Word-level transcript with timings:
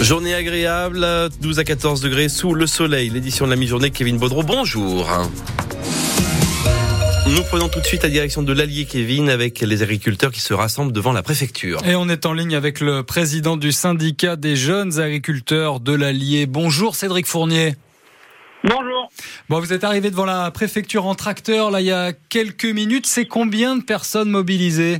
Journée 0.00 0.34
agréable, 0.34 1.06
12 1.40 1.58
à 1.58 1.64
14 1.64 2.00
degrés 2.00 2.28
sous 2.28 2.54
le 2.54 2.66
soleil. 2.66 3.08
L'édition 3.10 3.46
de 3.46 3.50
la 3.50 3.56
mi-journée, 3.56 3.90
Kevin 3.90 4.18
Baudreau, 4.18 4.42
bonjour. 4.42 5.08
Nous 7.26 7.42
prenons 7.44 7.68
tout 7.68 7.80
de 7.80 7.86
suite 7.86 8.02
la 8.02 8.10
direction 8.10 8.42
de 8.42 8.52
l'Allier 8.52 8.84
Kevin 8.84 9.30
avec 9.30 9.60
les 9.60 9.82
agriculteurs 9.82 10.30
qui 10.30 10.40
se 10.40 10.52
rassemblent 10.52 10.92
devant 10.92 11.12
la 11.12 11.22
préfecture. 11.22 11.80
Et 11.86 11.94
on 11.94 12.08
est 12.08 12.26
en 12.26 12.34
ligne 12.34 12.54
avec 12.54 12.80
le 12.80 13.02
président 13.02 13.56
du 13.56 13.72
syndicat 13.72 14.36
des 14.36 14.56
jeunes 14.56 15.00
agriculteurs 15.00 15.80
de 15.80 15.94
l'Allier. 15.94 16.46
Bonjour 16.46 16.94
Cédric 16.96 17.26
Fournier. 17.26 17.76
Bon, 19.48 19.60
vous 19.60 19.72
êtes 19.72 19.84
arrivé 19.84 20.10
devant 20.10 20.24
la 20.26 20.50
préfecture 20.50 21.06
en 21.06 21.14
tracteur 21.14 21.70
là 21.70 21.80
il 21.80 21.86
y 21.86 21.92
a 21.92 22.12
quelques 22.28 22.64
minutes. 22.64 23.06
C'est 23.06 23.26
combien 23.26 23.76
de 23.76 23.82
personnes 23.82 24.30
mobilisées? 24.30 24.98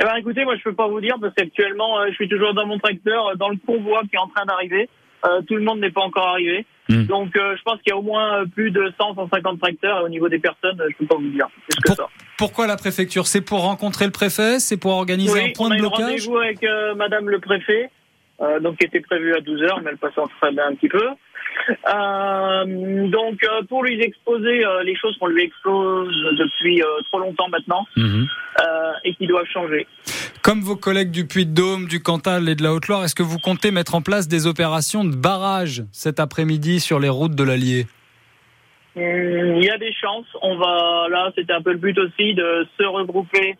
Eh 0.00 0.04
ben, 0.04 0.14
écoutez, 0.16 0.44
moi 0.44 0.56
je 0.56 0.62
peux 0.62 0.74
pas 0.74 0.88
vous 0.88 1.00
dire 1.00 1.16
parce 1.20 1.34
qu'actuellement 1.34 2.00
euh, 2.00 2.06
je 2.08 2.14
suis 2.14 2.28
toujours 2.28 2.54
dans 2.54 2.66
mon 2.66 2.78
tracteur, 2.78 3.28
euh, 3.28 3.34
dans 3.34 3.50
le 3.50 3.58
convoi 3.66 4.00
qui 4.08 4.16
est 4.16 4.18
en 4.18 4.28
train 4.28 4.46
d'arriver. 4.46 4.88
Euh, 5.26 5.42
tout 5.42 5.54
le 5.54 5.62
monde 5.62 5.80
n'est 5.80 5.90
pas 5.90 6.00
encore 6.00 6.28
arrivé. 6.28 6.64
Hmm. 6.88 7.04
Donc 7.04 7.32
je 7.34 7.62
pense 7.62 7.76
qu'il 7.82 7.90
y 7.90 7.92
a 7.92 7.98
au 7.98 8.02
moins 8.02 8.46
plus 8.46 8.70
de 8.70 8.90
100, 8.98 9.14
150 9.14 9.60
tracteurs 9.60 10.00
et 10.00 10.04
au 10.04 10.08
niveau 10.08 10.30
des 10.30 10.38
personnes, 10.38 10.82
je 10.90 10.96
peux 10.96 11.06
pas 11.06 11.16
vous 11.16 11.28
dire. 11.28 11.46
Que 11.84 11.94
ça. 11.94 12.08
Pourquoi 12.38 12.66
la 12.66 12.76
préfecture? 12.76 13.26
C'est 13.26 13.42
pour 13.42 13.60
rencontrer 13.60 14.06
le 14.06 14.10
préfet? 14.10 14.58
C'est 14.58 14.78
pour 14.78 14.92
organiser 14.92 15.42
un 15.42 15.52
point 15.52 15.68
de 15.68 15.76
blocage? 15.76 16.26
rendez-vous 16.26 16.38
avec 16.38 16.64
Madame 16.96 17.28
le 17.28 17.38
préfet, 17.38 17.90
donc 18.60 18.78
qui 18.78 18.86
était 18.86 19.00
prévu 19.00 19.34
à 19.34 19.40
12 19.40 19.62
h 19.62 19.82
mais 19.82 19.90
elle 19.90 19.98
passe 19.98 20.16
en 20.16 20.26
train 20.26 20.56
un 20.56 20.74
petit 20.74 20.88
peu. 20.88 21.06
Euh, 21.68 23.08
donc 23.08 23.44
euh, 23.44 23.62
pour 23.68 23.84
lui 23.84 24.00
exposer 24.00 24.64
euh, 24.64 24.82
les 24.82 24.96
choses 24.96 25.16
qu'on 25.18 25.26
lui 25.26 25.44
expose 25.44 26.14
depuis 26.38 26.82
trop 27.10 27.18
longtemps 27.18 27.48
maintenant 27.48 27.86
mhm. 27.96 28.26
et 29.04 29.14
qui 29.14 29.26
doivent 29.26 29.46
changer. 29.46 29.86
Comme 30.42 30.60
vos 30.60 30.76
collègues 30.76 31.10
du 31.10 31.26
Puy-de-Dôme, 31.26 31.86
du 31.86 32.02
Cantal 32.02 32.48
et 32.48 32.54
de 32.54 32.62
la 32.62 32.72
Haute-Loire, 32.72 33.04
est-ce 33.04 33.14
que 33.14 33.22
vous 33.22 33.38
comptez 33.38 33.70
mettre 33.70 33.94
en 33.94 34.00
place 34.00 34.26
des 34.26 34.46
opérations 34.46 35.04
de 35.04 35.14
barrage 35.14 35.84
cet 35.92 36.18
après-midi 36.18 36.80
sur 36.80 36.98
les 36.98 37.10
routes 37.10 37.34
de 37.34 37.44
l'Allier? 37.44 37.86
Hum, 38.96 39.56
Il 39.56 39.64
y 39.64 39.70
a 39.70 39.78
des 39.78 39.92
chances. 39.92 40.26
On 40.42 40.56
va 40.56 41.08
là, 41.10 41.30
c'était 41.36 41.52
un 41.52 41.62
peu 41.62 41.72
le 41.72 41.78
but 41.78 41.98
aussi 41.98 42.34
de 42.34 42.66
se 42.78 42.84
regrouper 42.84 43.56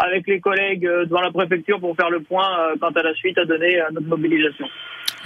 avec 0.00 0.26
les 0.26 0.40
collègues 0.40 0.82
devant 0.82 1.20
la 1.20 1.30
préfecture 1.30 1.78
pour 1.78 1.94
faire 1.94 2.10
le 2.10 2.20
point 2.20 2.48
quant 2.80 2.90
à 2.90 3.02
la 3.02 3.14
suite 3.14 3.38
à 3.38 3.44
donner 3.44 3.80
à 3.80 3.90
notre 3.90 4.06
mobilisation. 4.06 4.66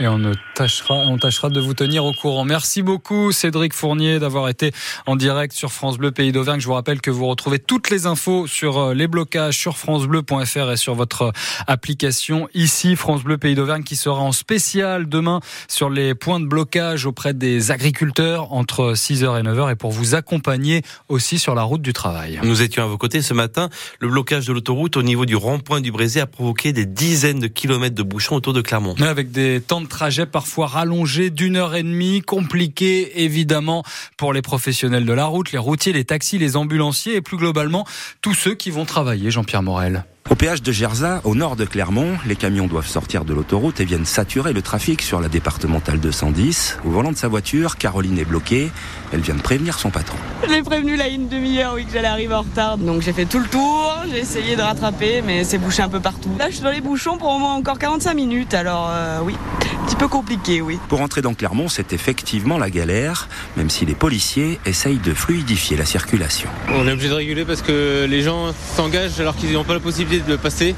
Et 0.01 0.09
on, 0.09 0.21
tâchera, 0.57 0.95
on 1.07 1.19
tâchera 1.19 1.51
de 1.51 1.61
vous 1.61 1.73
tenir 1.73 2.05
au 2.05 2.13
courant. 2.13 2.45
Merci 2.45 2.83
beaucoup 2.83 3.31
Cédric 3.31 3.73
Fournier 3.73 4.19
d'avoir 4.19 4.49
été 4.49 4.73
en 5.07 5.15
direct 5.15 5.55
sur 5.55 5.71
France 5.71 5.99
Bleu 5.99 6.11
Pays 6.11 6.33
d'Auvergne. 6.33 6.59
Je 6.59 6.67
vous 6.67 6.73
rappelle 6.73 7.01
que 7.01 7.13
vous 7.13 7.27
retrouvez 7.27 7.61
toutes 7.61 7.91
les 7.91 8.07
infos 8.07 8.49
sur 8.49 8.79
euh, 8.79 8.95
les 8.95 9.07
blocages 9.07 9.57
sur 9.57 9.79
francebleu.fr 9.79 10.73
et 10.73 10.77
sur 10.77 10.97
votre 10.97 11.33
application 11.69 12.49
ici 12.55 12.97
France 12.97 13.23
Bleu 13.23 13.39
Pays 13.39 13.55
d'Auvergne 13.55 13.85
qui 13.85 13.95
sera 13.95 14.21
en 14.21 14.33
spécial 14.33 15.09
demain 15.09 15.39
sur 15.69 15.91
les 15.91 16.17
points 16.17 16.41
de 16.41 16.47
blocage 16.47 17.07
auprès 17.07 17.33
des 17.33 17.71
agriculteurs 17.71 18.53
entre 18.53 18.95
6h 18.95 19.39
et 19.39 19.43
9h 19.45 19.71
et 19.71 19.77
pour 19.77 19.93
vous 19.93 20.17
accompagner 20.17 20.83
aussi 21.09 21.39
sur 21.39 21.55
la 21.55 21.63
route 21.63 21.83
du 21.83 21.93
travail. 21.93 22.41
Nous 22.43 22.63
étions 22.63 22.83
à 22.83 22.87
vos 22.87 22.99
côtés 22.99 23.23
ce 23.23 23.33
matin. 23.33 23.69
Le 24.01 24.09
blocage 24.09 24.47
de 24.47 24.53
l'autoroute 24.53 24.97
au 24.97 25.05
niveau 25.05 25.25
du 25.25 25.37
rond-point 25.37 25.81
du 25.81 25.93
Brésil 25.93 26.21
a 26.21 26.27
provoqué 26.27 26.73
des 26.73 26.85
dizaines 26.85 27.39
de 27.39 27.47
kilomètres 27.47 27.95
de 27.95 28.03
bouchons 28.03 28.35
autour 28.35 28.55
de 28.55 28.61
Clermont. 28.61 28.97
Avec 29.01 29.31
des 29.31 29.61
temps 29.61 29.84
trajet 29.89 30.27
parfois 30.27 30.67
rallongé 30.67 31.31
d'une 31.31 31.57
heure 31.57 31.75
et 31.75 31.83
demie, 31.83 32.23
compliqué 32.23 33.25
évidemment 33.25 33.85
pour 34.17 34.33
les 34.33 34.43
professionnels 34.43 35.07
de 35.07 35.13
la 35.13 35.27
route, 35.27 35.53
les 35.53 35.59
routiers, 35.59 35.93
les 35.93 36.05
taxis, 36.05 36.39
les 36.39 36.57
ambulanciers 36.57 37.17
et 37.17 37.21
plus 37.21 37.37
globalement 37.37 37.87
tous 38.21 38.35
ceux 38.35 38.55
qui 38.55 38.71
vont 38.71 38.85
travailler, 38.85 39.31
Jean-Pierre 39.31 39.63
Morel. 39.63 40.05
Au 40.31 40.37
péage 40.37 40.63
de 40.63 40.73
Gerza, 40.73 41.21
au 41.25 41.35
nord 41.35 41.55
de 41.55 41.67
Clermont, 41.67 42.17
les 42.25 42.35
camions 42.35 42.67
doivent 42.67 42.87
sortir 42.87 43.27
de 43.27 43.35
l'autoroute 43.35 43.81
et 43.81 43.85
viennent 43.85 44.07
saturer 44.07 44.55
le 44.55 44.63
trafic 44.63 45.03
sur 45.03 45.21
la 45.21 45.29
départementale 45.29 46.01
210. 46.01 46.79
Au 46.87 46.89
volant 46.89 47.13
de 47.13 47.17
sa 47.19 47.29
voiture, 47.29 47.77
Caroline 47.77 48.19
est 48.19 48.25
bloquée. 48.25 48.73
Elle 49.13 49.21
vient 49.21 49.35
de 49.35 49.43
prévenir 49.43 49.79
son 49.79 49.91
patron. 49.91 50.17
Je 50.49 50.51
l'ai 50.51 50.63
prévenu 50.63 50.97
là 50.97 51.09
une 51.09 51.29
demi-heure, 51.29 51.75
oui, 51.75 51.85
que 51.85 51.93
j'allais 51.93 52.09
arriver 52.09 52.33
en 52.33 52.41
retard. 52.41 52.79
Donc 52.79 53.03
j'ai 53.03 53.13
fait 53.13 53.27
tout 53.27 53.39
le 53.39 53.45
tour, 53.45 53.95
j'ai 54.11 54.21
essayé 54.21 54.57
de 54.57 54.63
rattraper, 54.63 55.21
mais 55.21 55.45
c'est 55.45 55.59
bouché 55.59 55.83
un 55.83 55.91
peu 55.91 56.01
partout. 56.01 56.31
Là, 56.39 56.47
je 56.49 56.55
suis 56.55 56.65
dans 56.65 56.71
les 56.71 56.81
bouchons 56.81 57.19
pour 57.19 57.29
au 57.29 57.39
moins 57.39 57.53
encore 57.53 57.79
45 57.79 58.15
minutes, 58.15 58.55
alors 58.55 58.89
euh, 58.91 59.19
oui, 59.23 59.35
un 59.79 59.85
petit 59.85 59.97
peu 59.97 60.09
compliqué, 60.09 60.63
oui. 60.63 60.79
Pour 60.89 61.03
entrer 61.03 61.21
dans 61.21 61.35
Clermont, 61.35 61.69
c'est 61.69 61.93
effectivement 61.93 62.57
la 62.57 62.71
galère, 62.71 63.29
même 63.59 63.69
si 63.69 63.85
les 63.85 63.95
policiers 63.95 64.59
essayent 64.65 64.99
de 64.99 65.13
fluidifier 65.13 65.77
la 65.77 65.85
circulation. 65.85 66.49
On 66.71 66.89
est 66.89 66.93
obligé 66.93 67.11
de 67.11 67.15
réguler 67.15 67.45
parce 67.45 67.61
que 67.61 68.07
les 68.09 68.23
gens 68.23 68.55
s'engagent 68.75 69.21
alors 69.21 69.37
qu'ils 69.37 69.53
n'ont 69.53 69.65
pas 69.65 69.75
la 69.75 69.81
possibilité 69.81 70.14
de 70.21 70.37
passer. 70.37 70.75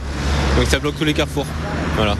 Donc 0.56 0.66
ça 0.68 0.78
bloque 0.78 0.96
tous 0.98 1.04
les 1.04 1.14
carrefours. 1.14 1.46
Voilà. 1.96 2.16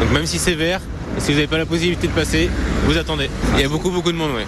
Donc 0.00 0.12
même 0.12 0.26
si 0.26 0.38
c'est 0.38 0.54
vert, 0.54 0.80
si 1.18 1.28
vous 1.32 1.36
n'avez 1.36 1.46
pas 1.46 1.58
la 1.58 1.66
possibilité 1.66 2.06
de 2.06 2.12
passer, 2.12 2.48
vous 2.86 2.96
attendez. 2.96 3.30
Il 3.54 3.60
y 3.60 3.64
a 3.64 3.68
beaucoup 3.68 3.90
beaucoup 3.90 4.12
de 4.12 4.16
monde, 4.16 4.32
ouais. 4.34 4.46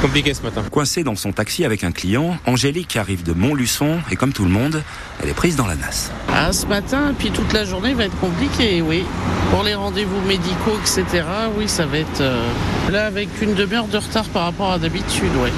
Compliqué 0.00 0.32
ce 0.32 0.42
matin. 0.42 0.62
Coincée 0.70 1.02
dans 1.02 1.16
son 1.16 1.32
taxi 1.32 1.64
avec 1.64 1.82
un 1.82 1.90
client, 1.90 2.36
Angélique 2.46 2.96
arrive 2.96 3.24
de 3.24 3.32
Montluçon 3.32 3.98
et 4.12 4.16
comme 4.16 4.32
tout 4.32 4.44
le 4.44 4.50
monde, 4.50 4.82
elle 5.22 5.28
est 5.28 5.34
prise 5.34 5.56
dans 5.56 5.66
la 5.66 5.74
nasse. 5.74 6.12
Ah, 6.32 6.52
ce 6.52 6.66
matin, 6.66 7.14
puis 7.18 7.32
toute 7.32 7.52
la 7.52 7.64
journée 7.64 7.94
va 7.94 8.04
être 8.04 8.18
compliquée, 8.20 8.80
oui. 8.80 9.04
Pour 9.50 9.64
les 9.64 9.74
rendez-vous 9.74 10.20
médicaux, 10.20 10.78
etc., 10.80 11.24
oui, 11.56 11.68
ça 11.68 11.86
va 11.86 11.98
être 11.98 12.20
euh, 12.20 12.46
là 12.90 13.06
avec 13.06 13.28
une 13.42 13.54
demi-heure 13.54 13.88
de 13.88 13.96
retard 13.96 14.26
par 14.26 14.44
rapport 14.44 14.70
à 14.70 14.78
d'habitude, 14.78 15.32
oui 15.42 15.50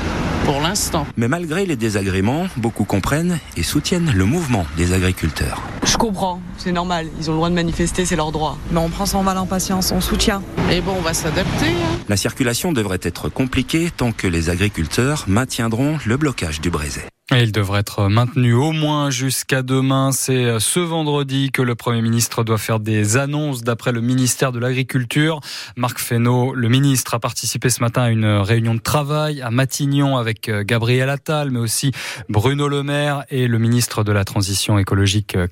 pour 0.45 0.61
l'instant. 0.61 1.07
Mais 1.17 1.29
malgré 1.29 1.67
les 1.67 1.77
désagréments, 1.77 2.47
beaucoup 2.57 2.85
comprennent 2.85 3.39
et 3.57 3.63
soutiennent 3.63 4.13
le 4.15 4.25
mouvement 4.25 4.67
des 4.77 4.93
agriculteurs. 4.93 5.63
Je 5.91 5.97
comprends, 5.97 6.41
c'est 6.57 6.71
normal, 6.71 7.09
ils 7.19 7.31
ont 7.31 7.33
le 7.33 7.39
droit 7.39 7.51
de 7.51 7.55
manifester, 7.57 8.07
c'est 8.07 8.15
leur 8.15 8.31
droit. 8.31 8.57
Mais 8.71 8.79
on 8.79 8.89
prend 8.91 9.07
son 9.07 9.25
mal 9.25 9.37
en 9.39 9.47
patience, 9.47 9.91
on 9.91 10.01
soutient. 10.01 10.41
Et 10.71 10.81
bon, 10.81 10.95
on 10.97 11.01
va 11.01 11.15
s'adapter. 11.15 11.67
Hein. 11.67 11.99
La 12.09 12.17
circulation 12.17 12.71
devrait 12.71 13.01
être 13.03 13.29
compliquée 13.29 13.91
tant 13.95 14.13
que 14.13 14.29
les 14.29 14.51
agriculteurs 14.51 15.25
maintiendront 15.27 15.99
le 16.07 16.17
blocage 16.17 16.61
du 16.61 16.71
Brézet 16.71 17.09
il 17.39 17.53
devrait 17.53 17.81
être 17.81 18.09
maintenu 18.09 18.55
au 18.55 18.73
moins 18.73 19.11
jusqu'à 19.11 19.63
demain. 19.63 20.11
C'est 20.11 20.59
ce 20.59 20.81
vendredi 20.81 21.51
que 21.53 21.63
le 21.63 21.75
Premier 21.75 22.03
ministre 22.03 22.43
doit 22.43 22.59
faire 22.59 22.81
des 22.81 23.17
annonces 23.17 23.63
d'après 23.63 23.93
le 23.93 24.01
ministère 24.01 24.51
de 24.51 24.59
l'Agriculture. 24.59 25.41
Marc 25.77 25.99
Fesneau, 25.99 26.55
le 26.55 26.69
ministre, 26.69 27.15
a 27.15 27.21
participé 27.21 27.71
ce 27.71 27.81
matin 27.81 28.03
à 28.03 28.11
une 28.11 28.27
réunion 28.27 28.75
de 28.75 28.81
travail 28.81 29.43
à 29.43 29.51
Matignon 29.51 30.17
avec 30.17 30.49
euh, 30.49 30.65
Gabriel 30.65 31.09
Attal, 31.09 31.51
mais 31.51 31.61
aussi 31.61 31.93
Bruno 32.29 32.69
Le 32.69 32.83
Maire 32.83 33.25
et 33.31 33.47
le 33.47 33.59
ministre 33.59 34.03
de 34.03 34.13
la 34.13 34.25
Transition 34.25 34.79
écologique 34.79 35.37
euh, 35.37 35.47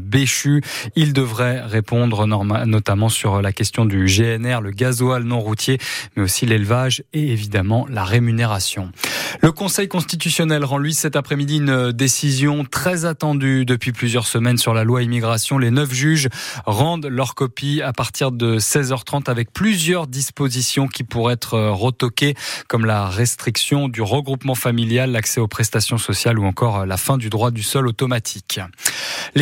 Béchu. 0.00 0.62
Il 0.94 1.12
devrait 1.12 1.60
répondre 1.60 2.26
notamment 2.26 3.08
sur 3.08 3.42
la 3.42 3.52
question 3.52 3.84
du 3.84 4.06
GNR, 4.06 4.60
le 4.60 4.70
gasoil 4.70 5.24
non 5.24 5.40
routier, 5.40 5.78
mais 6.16 6.22
aussi 6.22 6.46
l'élevage 6.46 7.02
et 7.12 7.32
évidemment 7.32 7.86
la 7.88 8.04
rémunération. 8.04 8.92
Le 9.40 9.52
Conseil 9.52 9.88
constitutionnel 9.88 10.64
rend 10.64 10.78
lui 10.78 10.94
cet 10.94 11.16
après-midi 11.16 11.58
une 11.58 11.92
décision 11.92 12.64
très 12.64 13.04
attendue 13.04 13.64
depuis 13.64 13.92
plusieurs 13.92 14.26
semaines 14.26 14.58
sur 14.58 14.74
la 14.74 14.84
loi 14.84 15.02
immigration. 15.02 15.58
Les 15.58 15.70
neuf 15.70 15.92
juges 15.92 16.28
rendent 16.64 17.06
leur 17.06 17.34
copie 17.34 17.82
à 17.82 17.92
partir 17.92 18.32
de 18.32 18.58
16h30 18.58 19.30
avec 19.30 19.52
plusieurs 19.52 20.06
dispositions 20.06 20.88
qui 20.88 21.04
pourraient 21.04 21.34
être 21.34 21.58
retoquées 21.58 22.34
comme 22.68 22.86
la 22.86 23.08
restriction 23.08 23.88
du 23.88 24.02
regroupement 24.02 24.54
familial, 24.54 25.10
l'accès 25.12 25.40
aux 25.40 25.48
prestations 25.48 25.98
sociales 25.98 26.38
ou 26.38 26.44
encore 26.44 26.86
la 26.86 26.96
fin 26.96 27.18
du 27.18 27.30
droit 27.30 27.50
du 27.50 27.62
sol 27.62 27.88
automatique. 27.88 28.60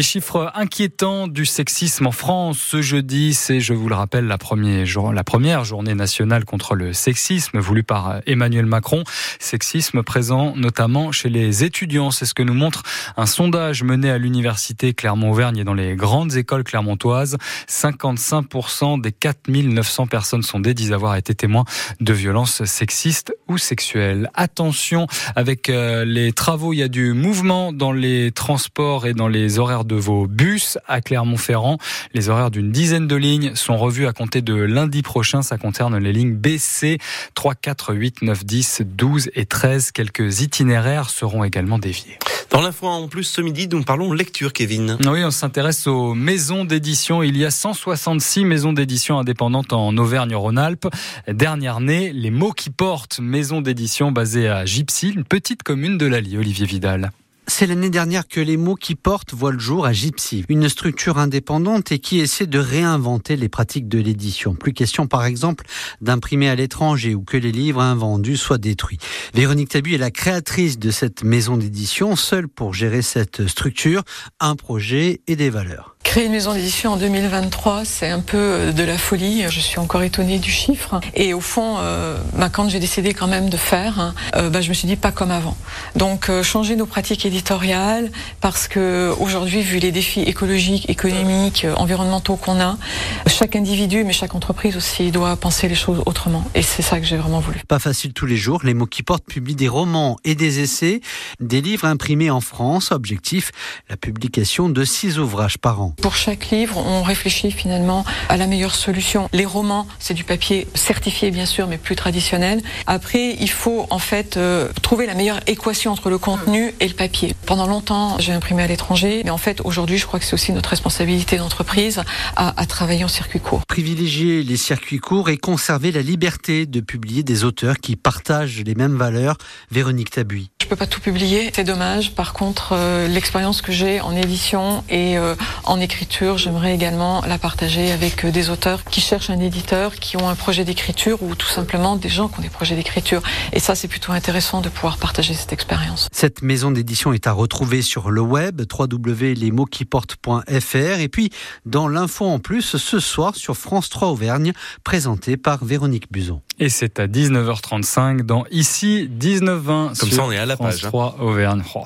Chiffres 0.04 0.52
inquiétants 0.54 1.28
du 1.28 1.46
sexisme 1.46 2.06
en 2.06 2.12
France 2.12 2.58
ce 2.58 2.82
jeudi, 2.82 3.32
c'est, 3.32 3.60
je 3.60 3.72
vous 3.72 3.88
le 3.88 3.94
rappelle, 3.94 4.26
la 4.26 4.36
première, 4.36 5.64
journée 5.64 5.94
nationale 5.94 6.44
contre 6.44 6.74
le 6.74 6.92
sexisme 6.92 7.58
voulue 7.58 7.82
par 7.82 8.20
Emmanuel 8.26 8.66
Macron. 8.66 9.02
Sexisme 9.40 10.02
présent 10.02 10.52
notamment 10.56 11.10
chez 11.10 11.30
les 11.30 11.64
étudiants. 11.64 12.10
C'est 12.10 12.26
ce 12.26 12.34
que 12.34 12.42
nous 12.42 12.54
montre 12.54 12.82
un 13.16 13.24
sondage 13.24 13.82
mené 13.82 14.10
à 14.10 14.18
l'université 14.18 14.92
Clermont-Auvergne 14.92 15.58
et 15.58 15.64
dans 15.64 15.74
les 15.74 15.96
grandes 15.96 16.36
écoles 16.36 16.64
clermontoises. 16.64 17.38
55% 17.68 19.00
des 19.00 19.10
4900 19.10 20.06
personnes 20.06 20.42
sondées 20.42 20.74
disent 20.74 20.92
avoir 20.92 21.16
été 21.16 21.34
témoins 21.34 21.64
de 22.00 22.12
violences 22.12 22.64
sexistes 22.64 23.34
ou 23.48 23.56
sexuelles. 23.56 24.30
Attention, 24.34 25.06
avec 25.34 25.70
euh, 25.70 26.04
les 26.04 26.32
travaux, 26.32 26.74
il 26.74 26.78
y 26.78 26.82
a 26.82 26.88
du 26.88 27.14
mouvement 27.14 27.72
dans 27.72 27.92
les 27.92 28.32
transports 28.32 29.06
et 29.06 29.14
dans 29.14 29.28
les 29.28 29.58
horaires 29.58 29.84
de 29.84 29.93
vos 29.94 30.26
bus 30.26 30.78
à 30.86 31.00
Clermont-Ferrand. 31.00 31.78
Les 32.12 32.28
horaires 32.28 32.50
d'une 32.50 32.72
dizaine 32.72 33.06
de 33.06 33.16
lignes 33.16 33.54
sont 33.54 33.76
revus 33.76 34.06
à 34.06 34.12
compter 34.12 34.42
de 34.42 34.54
lundi 34.54 35.02
prochain. 35.02 35.42
Ça 35.42 35.58
concerne 35.58 35.96
les 35.98 36.12
lignes 36.12 36.34
BC 36.34 36.98
3, 37.34 37.54
4, 37.54 37.94
8, 37.94 38.22
9, 38.22 38.44
10, 38.44 38.82
12 38.84 39.30
et 39.34 39.46
13. 39.46 39.92
Quelques 39.92 40.40
itinéraires 40.40 41.10
seront 41.10 41.44
également 41.44 41.78
déviés. 41.78 42.18
Dans 42.50 42.60
l'info 42.60 42.86
en 42.86 43.08
plus 43.08 43.24
ce 43.24 43.40
midi, 43.40 43.66
nous 43.68 43.82
parlons 43.82 44.12
lecture, 44.12 44.52
Kevin. 44.52 44.96
Oui, 45.04 45.24
on 45.24 45.30
s'intéresse 45.30 45.86
aux 45.86 46.14
maisons 46.14 46.64
d'édition. 46.64 47.22
Il 47.22 47.36
y 47.36 47.44
a 47.44 47.50
166 47.50 48.44
maisons 48.44 48.72
d'édition 48.72 49.18
indépendantes 49.18 49.72
en 49.72 49.96
Auvergne-Rhône-Alpes. 49.96 50.86
Dernière 51.26 51.80
née, 51.80 52.12
les 52.12 52.30
mots 52.30 52.52
qui 52.52 52.70
portent, 52.70 53.18
maison 53.20 53.60
d'édition 53.60 54.12
basée 54.12 54.48
à 54.48 54.64
Gypsy, 54.64 55.10
une 55.10 55.24
petite 55.24 55.62
commune 55.62 55.98
de 55.98 56.06
l'Allier, 56.06 56.38
Olivier 56.38 56.66
Vidal. 56.66 57.10
C'est 57.46 57.66
l'année 57.66 57.90
dernière 57.90 58.26
que 58.26 58.40
les 58.40 58.56
mots 58.56 58.74
qui 58.74 58.94
portent 58.94 59.34
voient 59.34 59.52
le 59.52 59.58
jour 59.58 59.84
à 59.84 59.92
Gypsy, 59.92 60.44
une 60.48 60.68
structure 60.68 61.18
indépendante 61.18 61.92
et 61.92 61.98
qui 61.98 62.20
essaie 62.20 62.46
de 62.46 62.58
réinventer 62.58 63.36
les 63.36 63.50
pratiques 63.50 63.86
de 63.86 63.98
l'édition. 63.98 64.54
Plus 64.54 64.72
question 64.72 65.06
par 65.06 65.24
exemple 65.24 65.66
d'imprimer 66.00 66.48
à 66.48 66.54
l'étranger 66.54 67.14
ou 67.14 67.22
que 67.22 67.36
les 67.36 67.52
livres 67.52 67.82
invendus 67.82 68.38
soient 68.38 68.58
détruits. 68.58 68.98
Véronique 69.34 69.68
Tabu 69.68 69.94
est 69.94 69.98
la 69.98 70.10
créatrice 70.10 70.78
de 70.78 70.90
cette 70.90 71.22
maison 71.22 71.56
d'édition, 71.56 72.16
seule 72.16 72.48
pour 72.48 72.72
gérer 72.72 73.02
cette 73.02 73.46
structure, 73.46 74.02
un 74.40 74.56
projet 74.56 75.20
et 75.26 75.36
des 75.36 75.50
valeurs. 75.50 75.93
Créer 76.14 76.26
une 76.26 76.30
maison 76.30 76.54
d'édition 76.54 76.92
en 76.92 76.96
2023, 76.96 77.84
c'est 77.84 78.08
un 78.08 78.20
peu 78.20 78.36
euh, 78.36 78.72
de 78.72 78.84
la 78.84 78.96
folie. 78.98 79.42
Je 79.48 79.58
suis 79.58 79.80
encore 79.80 80.04
étonnée 80.04 80.38
du 80.38 80.48
chiffre. 80.48 81.00
Et 81.14 81.34
au 81.34 81.40
fond, 81.40 81.78
euh, 81.80 82.16
bah, 82.36 82.48
quand 82.50 82.68
j'ai 82.68 82.78
décidé 82.78 83.14
quand 83.14 83.26
même 83.26 83.50
de 83.50 83.56
faire, 83.56 83.98
hein, 83.98 84.14
euh, 84.36 84.48
bah, 84.48 84.60
je 84.60 84.68
me 84.68 84.74
suis 84.74 84.86
dit 84.86 84.94
pas 84.94 85.10
comme 85.10 85.32
avant. 85.32 85.56
Donc 85.96 86.30
changer 86.42 86.76
nos 86.76 86.86
pratiques 86.86 87.26
éditoriales, 87.26 88.12
parce 88.40 88.68
que 88.68 89.12
aujourd'hui, 89.18 89.62
vu 89.62 89.80
les 89.80 89.90
défis 89.90 90.20
écologiques, 90.20 90.88
économiques, 90.88 91.66
environnementaux 91.74 92.36
qu'on 92.36 92.60
a, 92.60 92.78
chaque 93.26 93.56
individu, 93.56 94.04
mais 94.04 94.12
chaque 94.12 94.36
entreprise 94.36 94.76
aussi, 94.76 95.10
doit 95.10 95.34
penser 95.34 95.66
les 95.66 95.74
choses 95.74 96.00
autrement. 96.06 96.44
Et 96.54 96.62
c'est 96.62 96.82
ça 96.82 97.00
que 97.00 97.06
j'ai 97.06 97.16
vraiment 97.16 97.40
voulu. 97.40 97.60
Pas 97.66 97.80
facile 97.80 98.12
tous 98.12 98.26
les 98.26 98.36
jours. 98.36 98.60
Les 98.62 98.74
mots 98.74 98.86
qui 98.86 99.02
portent 99.02 99.26
publient 99.26 99.56
des 99.56 99.66
romans 99.66 100.16
et 100.22 100.36
des 100.36 100.60
essais, 100.60 101.00
des 101.40 101.60
livres 101.60 101.86
imprimés 101.86 102.30
en 102.30 102.40
France. 102.40 102.92
Objectif 102.92 103.50
la 103.90 103.96
publication 103.96 104.68
de 104.68 104.84
six 104.84 105.18
ouvrages 105.18 105.58
par 105.58 105.82
an. 105.82 105.92
Pour 106.04 106.16
chaque 106.16 106.50
livre, 106.50 106.76
on 106.76 107.02
réfléchit 107.02 107.50
finalement 107.50 108.04
à 108.28 108.36
la 108.36 108.46
meilleure 108.46 108.74
solution. 108.74 109.30
Les 109.32 109.46
romans, 109.46 109.86
c'est 109.98 110.12
du 110.12 110.22
papier 110.22 110.68
certifié 110.74 111.30
bien 111.30 111.46
sûr, 111.46 111.66
mais 111.66 111.78
plus 111.78 111.96
traditionnel. 111.96 112.60
Après, 112.86 113.34
il 113.40 113.48
faut 113.48 113.86
en 113.88 113.98
fait 113.98 114.36
euh, 114.36 114.68
trouver 114.82 115.06
la 115.06 115.14
meilleure 115.14 115.40
équation 115.46 115.92
entre 115.92 116.10
le 116.10 116.18
contenu 116.18 116.74
et 116.78 116.88
le 116.88 116.92
papier. 116.92 117.34
Pendant 117.46 117.66
longtemps, 117.66 118.18
j'ai 118.18 118.34
imprimé 118.34 118.62
à 118.62 118.66
l'étranger, 118.66 119.22
mais 119.24 119.30
en 119.30 119.38
fait, 119.38 119.62
aujourd'hui, 119.64 119.96
je 119.96 120.04
crois 120.04 120.18
que 120.18 120.26
c'est 120.26 120.34
aussi 120.34 120.52
notre 120.52 120.68
responsabilité 120.68 121.38
d'entreprise 121.38 122.02
à, 122.36 122.60
à 122.60 122.66
travailler 122.66 123.04
en 123.04 123.08
circuit 123.08 123.40
court. 123.40 123.62
Privilégier 123.66 124.42
les 124.42 124.58
circuits 124.58 124.98
courts 124.98 125.30
et 125.30 125.38
conserver 125.38 125.90
la 125.90 126.02
liberté 126.02 126.66
de 126.66 126.80
publier 126.80 127.22
des 127.22 127.44
auteurs 127.44 127.78
qui 127.78 127.96
partagent 127.96 128.60
les 128.62 128.74
mêmes 128.74 128.98
valeurs. 128.98 129.38
Véronique 129.70 130.10
Tabuy. 130.10 130.50
Je 130.60 130.68
peux 130.68 130.76
pas 130.76 130.86
tout 130.86 131.00
publier, 131.00 131.50
c'est 131.54 131.64
dommage. 131.64 132.14
Par 132.14 132.32
contre, 132.32 132.72
euh, 132.72 133.06
l'expérience 133.06 133.60
que 133.60 133.70
j'ai 133.70 134.00
en 134.00 134.16
édition 134.16 134.82
et 134.88 135.18
euh, 135.18 135.34
en 135.64 135.78
écriture, 135.78 135.93
j'aimerais 136.36 136.74
également 136.74 137.22
la 137.26 137.38
partager 137.38 137.90
avec 137.92 138.24
euh, 138.24 138.30
des 138.30 138.50
auteurs 138.50 138.84
qui 138.84 139.00
cherchent 139.00 139.30
un 139.30 139.40
éditeur, 139.40 139.94
qui 139.94 140.16
ont 140.16 140.28
un 140.28 140.34
projet 140.34 140.64
d'écriture 140.64 141.22
ou 141.22 141.34
tout 141.34 141.46
simplement 141.48 141.96
des 141.96 142.08
gens 142.08 142.28
qui 142.28 142.40
ont 142.40 142.42
des 142.42 142.48
projets 142.48 142.76
d'écriture. 142.76 143.22
Et 143.52 143.60
ça, 143.60 143.74
c'est 143.74 143.88
plutôt 143.88 144.12
intéressant 144.12 144.60
de 144.60 144.68
pouvoir 144.68 144.98
partager 144.98 145.34
cette 145.34 145.52
expérience. 145.52 146.08
Cette 146.12 146.42
maison 146.42 146.70
d'édition 146.70 147.12
est 147.12 147.26
à 147.26 147.32
retrouver 147.32 147.82
sur 147.82 148.10
le 148.10 148.20
web 148.20 148.62
www.lesmotsquiportent.fr 148.78 151.00
et 151.00 151.08
puis 151.08 151.30
dans 151.66 151.88
l'info 151.88 152.26
en 152.26 152.38
plus 152.38 152.76
ce 152.76 153.00
soir 153.00 153.34
sur 153.36 153.56
France 153.56 153.88
3 153.88 154.08
Auvergne, 154.08 154.52
présenté 154.84 155.36
par 155.36 155.64
Véronique 155.64 156.10
Buzon. 156.10 156.40
Et 156.58 156.68
c'est 156.68 157.00
à 157.00 157.06
19h35 157.06 158.22
dans 158.22 158.44
Ici 158.50 159.08
19h20. 159.20 159.98
Comme 159.98 160.10
ça, 160.10 160.22
on 160.24 160.32
est 160.32 160.38
à 160.38 160.46
la 160.46 160.56
France 160.56 160.74
page. 160.76 160.84
hein. 160.84 160.88
3 160.88 161.16
Auvergne. 161.20 161.62
Oh, 161.74 161.80